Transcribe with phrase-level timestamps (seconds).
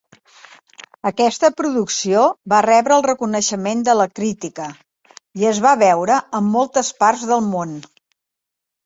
[1.07, 4.71] Aquesta producció va rebre el reconeixement de la crítica,
[5.43, 7.77] i es va veure en moltes parts del món.